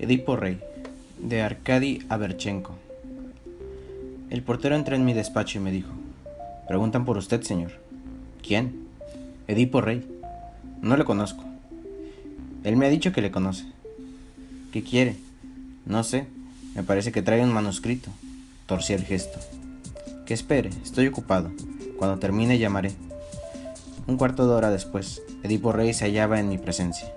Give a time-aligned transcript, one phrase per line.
[0.00, 0.60] Edipo Rey,
[1.18, 2.76] de Arkady Aberchenko.
[4.30, 5.90] El portero entró en mi despacho y me dijo,
[6.68, 7.72] Preguntan por usted, señor.
[8.40, 8.86] ¿Quién?
[9.48, 10.06] Edipo Rey.
[10.82, 11.42] No le conozco.
[12.62, 13.64] Él me ha dicho que le conoce.
[14.70, 15.16] ¿Qué quiere?
[15.84, 16.28] No sé.
[16.76, 18.10] Me parece que trae un manuscrito.
[18.66, 19.40] Torcí el gesto.
[20.26, 21.50] Que espere, estoy ocupado.
[21.98, 22.92] Cuando termine llamaré.
[24.06, 27.12] Un cuarto de hora después, Edipo Rey se hallaba en mi presencia.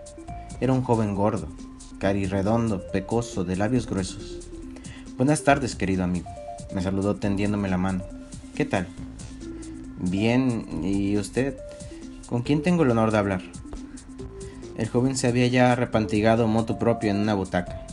[0.60, 1.48] Era un joven gordo,
[2.02, 4.40] redondo, pecoso, de labios gruesos.
[5.18, 6.28] Buenas tardes, querido amigo.
[6.74, 8.04] Me saludó tendiéndome la mano.
[8.56, 8.88] ¿Qué tal?
[10.00, 11.58] Bien, ¿y usted?
[12.28, 13.42] ¿Con quién tengo el honor de hablar?
[14.78, 17.86] El joven se había ya repantigado moto propio en una butaca.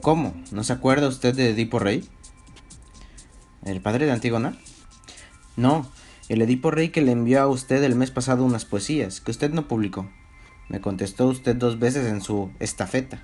[0.00, 0.32] ¿Cómo?
[0.50, 2.08] ¿No se acuerda usted de Edipo Rey?
[3.66, 4.56] ¿El padre de Antígona?
[5.54, 5.86] No,
[6.30, 9.52] el Edipo Rey que le envió a usted el mes pasado unas poesías que usted
[9.52, 10.08] no publicó.
[10.68, 13.18] Me contestó usted dos veces en su estafeta.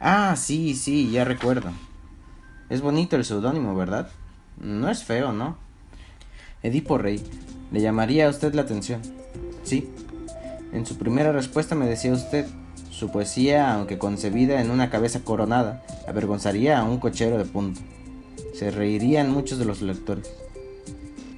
[0.00, 1.70] Ah, sí, sí, ya recuerdo.
[2.68, 4.10] Es bonito el seudónimo, ¿verdad?
[4.58, 5.56] No es feo, ¿no?
[6.62, 7.22] Edipo Rey,
[7.72, 9.00] ¿le llamaría a usted la atención?
[9.62, 9.88] Sí.
[10.72, 12.46] En su primera respuesta me decía usted,
[12.90, 17.80] su poesía, aunque concebida en una cabeza coronada, avergonzaría a un cochero de punto.
[18.54, 20.30] Se reirían muchos de los lectores.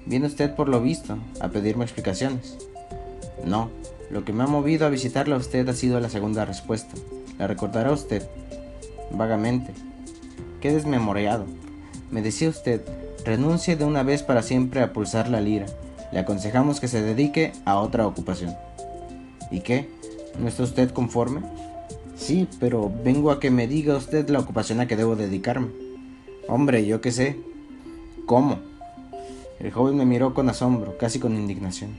[0.06, 2.56] Viene usted por lo visto a pedirme explicaciones.
[3.44, 3.70] No,
[4.10, 6.94] lo que me ha movido a visitarla a usted ha sido la segunda respuesta.
[7.38, 8.28] ¿La recordará usted?
[9.12, 9.72] Vagamente.
[10.60, 11.46] Qué desmemoriado.
[12.10, 12.82] Me decía usted,
[13.24, 15.66] renuncie de una vez para siempre a pulsar la lira.
[16.12, 18.54] Le aconsejamos que se dedique a otra ocupación.
[19.50, 19.88] ¿Y qué?
[20.38, 21.42] ¿No está usted conforme?
[22.16, 25.68] Sí, pero vengo a que me diga usted la ocupación a que debo dedicarme.
[26.48, 27.38] Hombre, yo qué sé.
[28.26, 28.58] ¿Cómo?
[29.60, 31.90] El joven me miró con asombro, casi con indignación.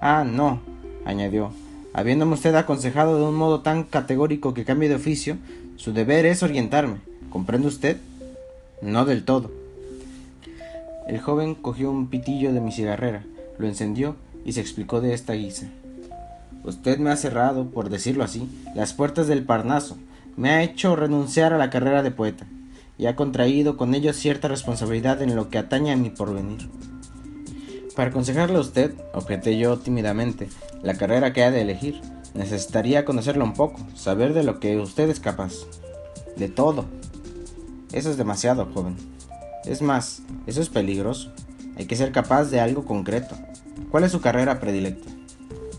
[0.00, 0.60] Ah, no,
[1.06, 1.52] añadió,
[1.94, 5.38] habiéndome usted aconsejado de un modo tan categórico que cambie de oficio,
[5.76, 6.96] su deber es orientarme.
[7.30, 7.96] ¿Comprende usted?
[8.82, 9.50] No del todo.
[11.06, 13.24] El joven cogió un pitillo de mi cigarrera,
[13.58, 15.68] lo encendió y se explicó de esta guisa.
[16.64, 19.96] Usted me ha cerrado, por decirlo así, las puertas del Parnaso,
[20.36, 22.46] me ha hecho renunciar a la carrera de poeta,
[22.98, 26.68] y ha contraído con ello cierta responsabilidad en lo que atañe a mi porvenir.
[27.96, 30.50] Para aconsejarle a usted, objeté yo tímidamente,
[30.82, 32.02] la carrera que ha de elegir,
[32.34, 35.54] necesitaría conocerlo un poco, saber de lo que usted es capaz.
[36.36, 36.84] De todo.
[37.92, 38.96] Eso es demasiado, joven.
[39.64, 41.32] Es más, eso es peligroso.
[41.78, 43.34] Hay que ser capaz de algo concreto.
[43.90, 45.10] ¿Cuál es su carrera predilecta?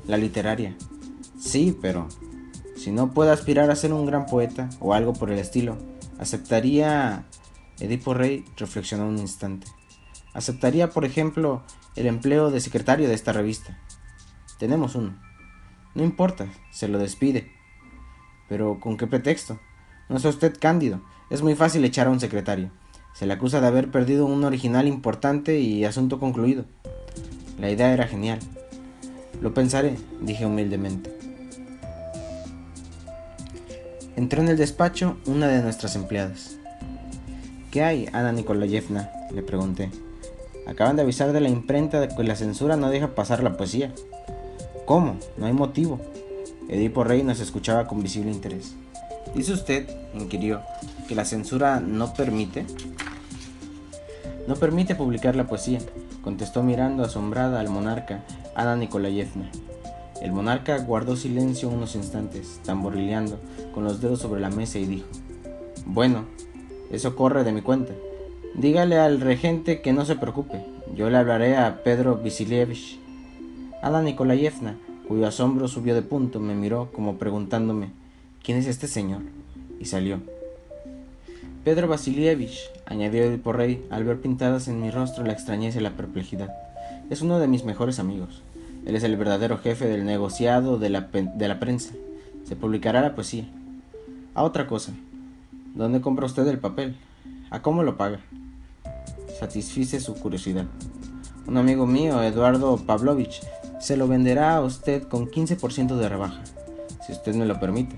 [0.07, 0.75] La literaria.
[1.39, 2.07] Sí, pero
[2.75, 5.77] si no puede aspirar a ser un gran poeta o algo por el estilo,
[6.17, 7.25] aceptaría...
[7.79, 9.67] Edipo Rey reflexionó un instante.
[10.37, 11.63] Aceptaría, por ejemplo,
[11.95, 13.75] el empleo de secretario de esta revista.
[14.59, 15.19] Tenemos uno.
[15.95, 17.51] No importa, se lo despide.
[18.47, 19.59] Pero ¿con qué pretexto?
[20.09, 21.01] No es usted cándido.
[21.31, 22.69] Es muy fácil echar a un secretario.
[23.15, 26.65] Se le acusa de haber perdido un original importante y asunto concluido.
[27.59, 28.37] La idea era genial.
[29.41, 31.17] Lo pensaré, dije humildemente.
[34.15, 36.57] Entró en el despacho una de nuestras empleadas.
[37.71, 39.09] ¿Qué hay, Ana Nikolayevna?
[39.33, 39.89] le pregunté.
[40.67, 43.93] Acaban de avisar de la imprenta de que la censura no deja pasar la poesía.
[44.85, 45.15] ¿Cómo?
[45.37, 45.99] No hay motivo.
[46.67, 48.75] Edipo Rey nos escuchaba con visible interés.
[49.33, 50.61] ¿Dice usted, inquirió,
[51.07, 52.65] que la censura no permite?
[54.45, 55.79] No permite publicar la poesía,
[56.21, 59.49] contestó mirando asombrada al monarca Ana Nikolayevna.
[60.21, 63.39] El monarca guardó silencio unos instantes, tamborileando
[63.73, 65.07] con los dedos sobre la mesa y dijo,
[65.85, 66.25] Bueno,
[66.91, 67.93] eso corre de mi cuenta.
[68.55, 70.63] Dígale al regente que no se preocupe.
[70.95, 72.99] Yo le hablaré a Pedro Vasilievich.
[73.83, 74.77] Ana Nikolayevna,
[75.07, 77.91] cuyo asombro subió de punto, me miró como preguntándome
[78.43, 79.21] ¿Quién es este señor?
[79.79, 80.21] y salió.
[81.63, 85.91] Pedro Vasilievich, añadió el porrey al ver pintadas en mi rostro la extrañeza y la
[85.91, 86.49] perplejidad.
[87.09, 88.41] Es uno de mis mejores amigos.
[88.85, 91.93] Él es el verdadero jefe del negociado de la, de la prensa.
[92.45, 93.45] Se publicará la poesía.
[94.33, 94.93] A otra cosa.
[95.75, 96.95] ¿Dónde compra usted el papel?
[97.49, 98.19] ¿A cómo lo paga?
[99.37, 100.65] Satisfice su curiosidad.
[101.47, 103.41] Un amigo mío, Eduardo Pavlovich,
[103.79, 106.41] se lo venderá a usted con 15% de rebaja,
[107.05, 107.95] si usted me lo permite.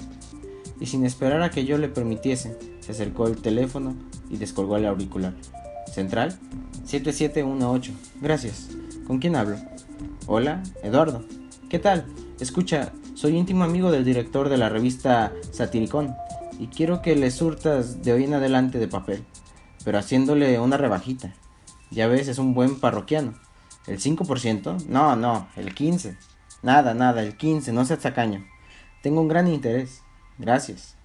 [0.80, 3.95] Y sin esperar a que yo le permitiese, se acercó el teléfono
[4.30, 5.33] y descolgó el auricular.
[5.91, 6.38] ¿Central?
[6.86, 7.92] 7718.
[8.21, 8.69] Gracias.
[9.07, 9.57] ¿Con quién hablo?
[10.27, 11.24] Hola, Eduardo.
[11.69, 12.06] ¿Qué tal?
[12.39, 16.15] Escucha, soy íntimo amigo del director de la revista Satiricón
[16.59, 19.24] y quiero que le surtas de hoy en adelante de papel
[19.83, 21.33] pero haciéndole una rebajita.
[21.91, 23.33] Ya ves, es un buen parroquiano.
[23.87, 24.85] ¿El 5%?
[24.87, 26.15] No, no, el 15%.
[26.61, 28.45] Nada, nada, el 15%, no seas tacaño.
[29.01, 30.03] Tengo un gran interés.
[30.37, 30.95] Gracias.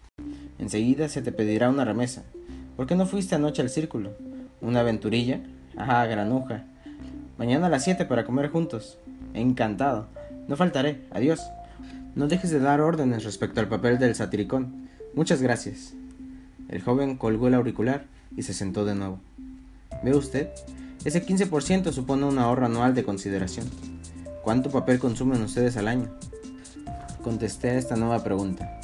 [0.58, 2.24] Enseguida se te pedirá una remesa.
[2.76, 4.12] ¿Por qué no fuiste anoche al círculo?
[4.60, 5.40] ¿Una aventurilla?
[5.76, 6.64] Ajá, granuja.
[7.38, 8.98] Mañana a las siete para comer juntos.
[9.32, 10.08] Encantado.
[10.48, 11.06] No faltaré.
[11.12, 11.40] Adiós.
[12.14, 14.88] No dejes de dar órdenes respecto al papel del satiricón.
[15.14, 15.94] Muchas gracias.
[16.68, 18.06] El joven colgó el auricular
[18.36, 19.20] y se sentó de nuevo.
[20.02, 20.50] ¿Ve usted?
[21.04, 23.66] Ese 15% supone un ahorro anual de consideración.
[24.42, 26.10] ¿Cuánto papel consumen ustedes al año?
[27.22, 28.80] Contesté a esta nueva pregunta.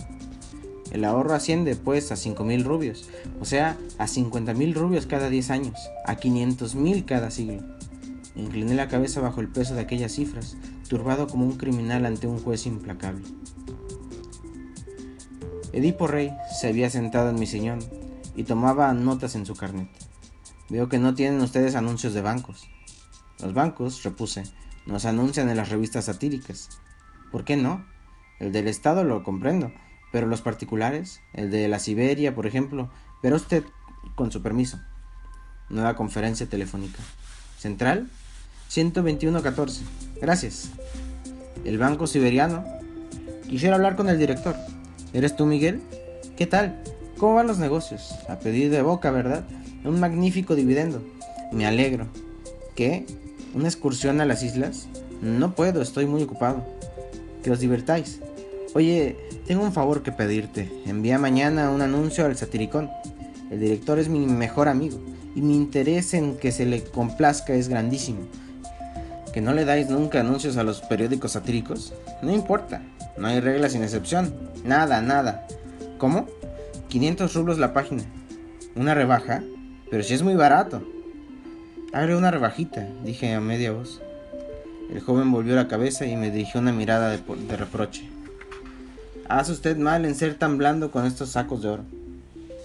[0.90, 3.08] El ahorro asciende pues a 5.000 rubios,
[3.40, 7.62] o sea, a 50.000 rubios cada 10 años, a 500.000 cada siglo.
[8.34, 10.56] Incliné la cabeza bajo el peso de aquellas cifras,
[10.88, 13.22] turbado como un criminal ante un juez implacable.
[15.72, 17.78] Edipo Rey se había sentado en mi sillón
[18.34, 19.88] y tomaba notas en su carnet.
[20.68, 22.68] Veo que no tienen ustedes anuncios de bancos.
[23.40, 24.44] Los bancos, repuse,
[24.86, 26.68] nos anuncian en las revistas satíricas.
[27.32, 27.84] ¿Por qué no?
[28.38, 29.72] El del Estado lo comprendo,
[30.12, 32.90] pero los particulares, el de la Siberia, por ejemplo,
[33.22, 33.64] pero usted,
[34.14, 34.80] con su permiso.
[35.68, 36.98] Nueva conferencia telefónica.
[37.58, 38.10] Central
[38.68, 39.82] 12114.
[40.20, 40.70] Gracias.
[41.64, 42.64] El Banco Siberiano.
[43.48, 44.56] Quisiera hablar con el director.
[45.12, 45.82] ¿Eres tú, Miguel?
[46.36, 46.82] ¿Qué tal?
[47.20, 48.14] ¿Cómo van los negocios?
[48.30, 49.44] A pedir de boca, ¿verdad?
[49.84, 51.02] Un magnífico dividendo.
[51.52, 52.06] Me alegro.
[52.74, 53.04] ¿Qué?
[53.54, 54.88] ¿Una excursión a las islas?
[55.20, 56.64] No puedo, estoy muy ocupado.
[57.42, 58.20] Que os divertáis.
[58.72, 60.72] Oye, tengo un favor que pedirte.
[60.86, 62.90] Envía mañana un anuncio al satiricón.
[63.50, 64.98] El director es mi mejor amigo
[65.34, 68.20] y mi interés en que se le complazca es grandísimo.
[69.34, 71.92] ¿Que no le dais nunca anuncios a los periódicos satíricos?
[72.22, 72.80] No importa,
[73.18, 74.34] no hay reglas sin excepción.
[74.64, 75.46] Nada, nada.
[75.98, 76.39] ¿Cómo?
[76.90, 78.02] 500 rublos la página.
[78.74, 79.44] ¿Una rebaja?
[79.90, 80.82] Pero si es muy barato.
[81.92, 84.02] Abre una rebajita, dije a media voz.
[84.92, 88.08] El joven volvió la cabeza y me dirigió una mirada de, de reproche.
[89.28, 91.84] Hace usted mal en ser tan blando con estos sacos de oro.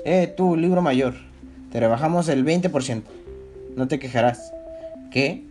[0.05, 1.13] Eh, tú, libro mayor.
[1.71, 3.03] Te rebajamos el 20%.
[3.75, 4.53] No te quejarás.
[5.11, 5.43] ¿Qué?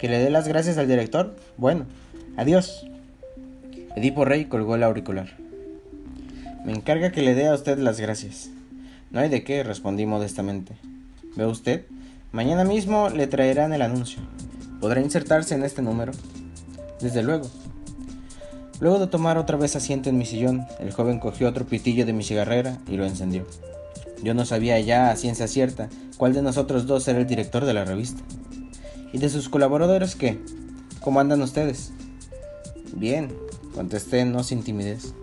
[0.00, 1.36] ¿Que le dé las gracias al director?
[1.56, 1.86] Bueno,
[2.36, 2.84] adiós.
[3.94, 5.45] Edipo Rey colgó el auricular.
[6.66, 8.50] Me encarga que le dé a usted las gracias.
[9.12, 10.76] No hay de qué, respondí modestamente.
[11.36, 11.86] ¿Ve usted?
[12.32, 14.18] Mañana mismo le traerán el anuncio.
[14.80, 16.10] ¿Podrá insertarse en este número?
[17.00, 17.48] Desde luego.
[18.80, 22.12] Luego de tomar otra vez asiento en mi sillón, el joven cogió otro pitillo de
[22.12, 23.46] mi cigarrera y lo encendió.
[24.24, 27.74] Yo no sabía ya a ciencia cierta cuál de nosotros dos era el director de
[27.74, 28.24] la revista.
[29.12, 30.40] ¿Y de sus colaboradores qué?
[30.98, 31.92] ¿Cómo andan ustedes?
[32.92, 33.32] Bien,
[33.72, 35.14] contesté no sin timidez.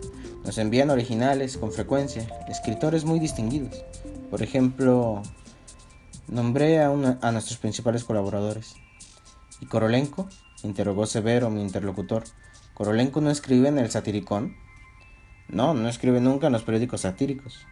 [0.45, 3.83] Nos envían originales con frecuencia, escritores muy distinguidos.
[4.29, 5.23] Por ejemplo,
[6.27, 6.89] nombré a,
[7.31, 8.75] nuestros principales colaboradores.
[9.61, 10.27] ¿Y Korolenko?
[10.63, 12.23] interrogó severo mi interlocutor.
[12.73, 14.55] ¿Korolenko no escribe en el satiricón?
[15.47, 17.65] No, no escribe nunca en los periódicos satíricos.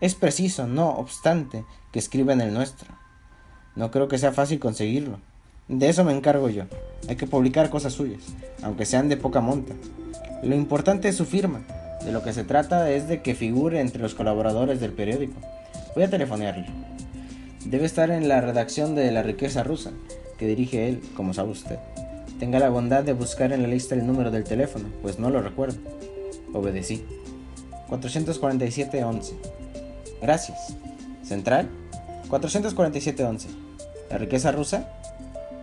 [0.00, 2.88] Es preciso, no obstante, que escriba en el nuestro.
[3.76, 5.20] No creo que sea fácil conseguirlo.
[5.68, 6.64] De eso me encargo yo.
[7.08, 8.22] Hay que publicar cosas suyas,
[8.62, 9.74] aunque sean de poca monta.
[10.42, 11.62] Lo importante es su firma.
[12.04, 15.40] De lo que se trata es de que figure entre los colaboradores del periódico.
[15.94, 16.66] Voy a telefonearle.
[17.64, 19.90] Debe estar en la redacción de La riqueza rusa,
[20.36, 21.78] que dirige él, como sabe usted.
[22.38, 25.40] Tenga la bondad de buscar en la lista el número del teléfono, pues no lo
[25.40, 25.78] recuerdo.
[26.52, 27.04] Obedecí.
[27.88, 29.32] 447-11.
[30.20, 30.76] Gracias.
[31.22, 31.70] ¿Central?
[32.28, 33.46] 447-11.
[34.10, 34.88] ¿La riqueza rusa?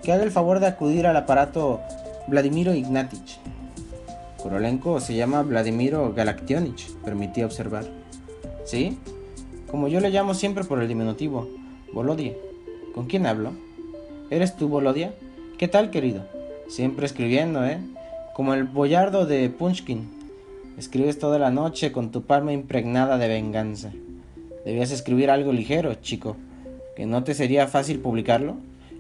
[0.01, 1.81] Que haga el favor de acudir al aparato
[2.27, 3.40] Vladimiro Ignatich.
[4.41, 7.85] Korolenko se llama Vladimiro Galaktionich, permití observar.
[8.65, 8.97] ¿Sí?
[9.69, 11.47] Como yo le llamo siempre por el diminutivo,
[11.93, 12.33] Volodia.
[12.95, 13.51] ¿Con quién hablo?
[14.29, 15.13] ¿Eres tú, Volodia?
[15.57, 16.23] ¿Qué tal, querido?
[16.67, 17.77] Siempre escribiendo, ¿eh?
[18.33, 20.09] Como el boyardo de Punchkin.
[20.77, 23.91] Escribes toda la noche con tu palma impregnada de venganza.
[24.65, 26.35] Debías escribir algo ligero, chico.
[26.95, 28.55] ¿Que no te sería fácil publicarlo?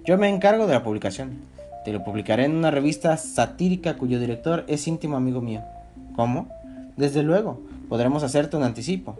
[0.05, 1.39] Yo me encargo de la publicación.
[1.83, 5.63] Te lo publicaré en una revista satírica cuyo director es íntimo amigo mío.
[6.15, 6.47] ¿Cómo?
[6.95, 7.59] Desde luego,
[7.89, 9.17] podremos hacerte un anticipo.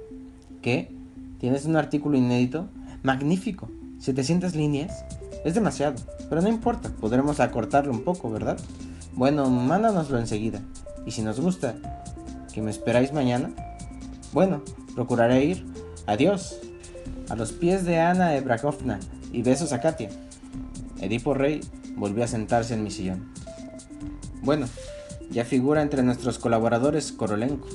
[0.61, 0.91] ¿Qué?
[1.39, 2.67] ¿Tienes un artículo inédito?
[3.01, 3.67] Magnífico.
[3.99, 5.05] ¿700 líneas?
[5.43, 5.95] Es demasiado,
[6.29, 8.59] pero no importa, podremos acortarlo un poco, ¿verdad?
[9.13, 10.61] Bueno, mándanoslo enseguida.
[11.05, 11.75] Y si nos gusta,
[12.53, 13.49] ¿que me esperáis mañana?
[14.33, 14.61] Bueno,
[14.93, 15.65] procuraré ir.
[16.05, 16.59] Adiós.
[17.29, 18.99] A los pies de Ana Ebrakovna
[19.33, 20.09] y besos a Katia.
[20.99, 21.61] Edipo Rey
[22.01, 23.31] volvió a sentarse en mi sillón.
[24.41, 24.67] Bueno,
[25.29, 27.69] ya figura entre nuestros colaboradores Korolenko,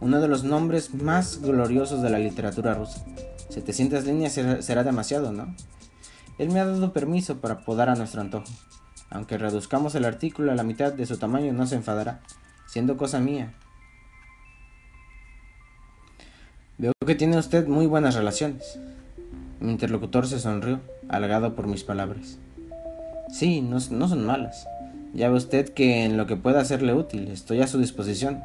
[0.00, 3.04] uno de los nombres más gloriosos de la literatura rusa.
[3.50, 5.54] 700 líneas será demasiado, ¿no?
[6.38, 8.52] Él me ha dado permiso para podar a nuestro antojo.
[9.10, 12.20] Aunque reduzcamos el artículo a la mitad de su tamaño, no se enfadará,
[12.66, 13.54] siendo cosa mía.
[16.78, 18.80] Veo que tiene usted muy buenas relaciones.
[19.60, 22.38] Mi interlocutor se sonrió, halagado por mis palabras.
[23.30, 24.66] Sí, no, no son malas.
[25.14, 28.42] Ya ve usted que en lo que pueda serle útil estoy a su disposición.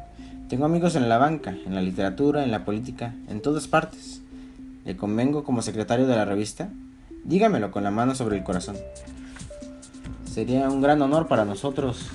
[0.48, 4.22] Tengo amigos en la banca, en la literatura, en la política, en todas partes.
[4.84, 6.68] ¿Le convengo como secretario de la revista?
[7.24, 8.76] Dígamelo con la mano sobre el corazón.
[10.30, 12.10] Sería un gran honor para nosotros.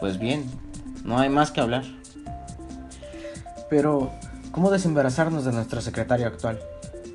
[0.00, 0.44] Pues bien,
[1.04, 1.84] no hay más que hablar.
[3.68, 4.12] Pero,
[4.52, 6.58] ¿cómo desembarazarnos de nuestro secretario actual?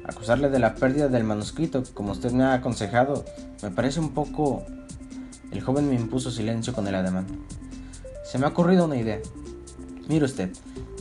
[0.03, 3.25] Acusarle de la pérdida del manuscrito, como usted me ha aconsejado,
[3.61, 4.65] me parece un poco...
[5.51, 7.25] El joven me impuso silencio con el ademán.
[8.23, 9.19] Se me ha ocurrido una idea.
[10.07, 10.51] Mire usted,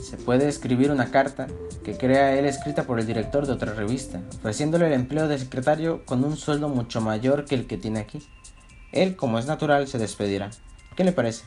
[0.03, 1.49] se puede escribir una carta
[1.85, 6.05] que crea él escrita por el director de otra revista, ofreciéndole el empleo de secretario
[6.07, 8.27] con un sueldo mucho mayor que el que tiene aquí.
[8.93, 10.51] Él, como es natural, se despedirá.
[10.97, 11.45] ¿Qué le parece?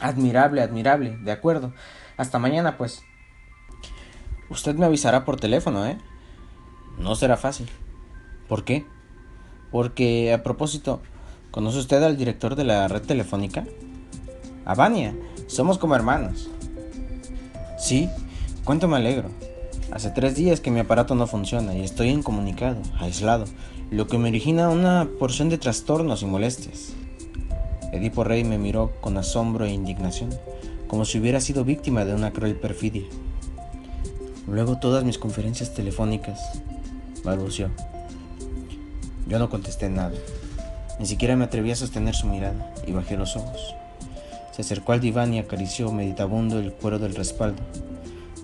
[0.00, 1.72] Admirable, admirable, de acuerdo.
[2.16, 3.02] Hasta mañana, pues.
[4.48, 5.98] Usted me avisará por teléfono, ¿eh?
[6.98, 7.68] No será fácil.
[8.48, 8.86] ¿Por qué?
[9.70, 11.00] Porque, a propósito,
[11.50, 13.64] ¿conoce usted al director de la red telefónica?
[14.64, 15.14] Avania,
[15.46, 16.48] somos como hermanos.
[17.78, 18.08] Sí,
[18.64, 19.30] cuánto me alegro.
[19.90, 23.44] Hace tres días que mi aparato no funciona y estoy incomunicado, aislado,
[23.90, 26.92] lo que me origina una porción de trastornos y molestias.
[27.92, 30.30] Edipo Rey me miró con asombro e indignación,
[30.86, 33.02] como si hubiera sido víctima de una cruel perfidia.
[34.46, 36.40] Luego todas mis conferencias telefónicas,
[37.24, 37.70] balbuceó.
[39.30, 40.12] Yo no contesté nada,
[40.98, 43.76] ni siquiera me atreví a sostener su mirada y bajé los ojos.
[44.50, 47.62] Se acercó al diván y acarició meditabundo el cuero del respaldo.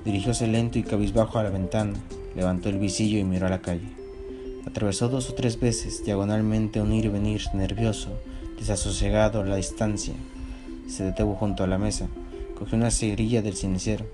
[0.04, 1.94] Dirigióse lento y cabizbajo a la ventana,
[2.36, 3.88] levantó el visillo y miró a la calle.
[4.64, 8.10] Atravesó dos o tres veces diagonalmente un ir y venir nervioso,
[8.56, 10.14] desasosegado la distancia.
[10.88, 12.06] Se detuvo junto a la mesa,
[12.56, 14.06] cogió una cerilla del cinicero,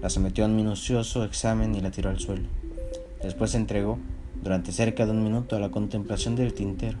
[0.00, 2.48] la sometió a un minucioso examen y la tiró al suelo.
[3.22, 3.98] Después se entregó,
[4.42, 6.98] durante cerca de un minuto, a la contemplación del tintero,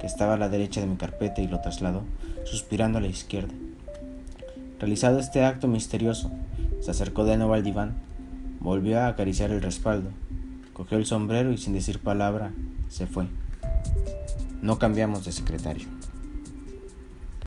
[0.00, 2.02] que estaba a la derecha de mi carpeta y lo trasladó,
[2.44, 3.54] suspirando a la izquierda.
[4.78, 6.30] Realizado este acto misterioso,
[6.80, 7.94] se acercó de nuevo al diván,
[8.60, 10.10] volvió a acariciar el respaldo,
[10.72, 12.52] cogió el sombrero y sin decir palabra
[12.88, 13.26] se fue.
[14.60, 15.95] No cambiamos de secretario.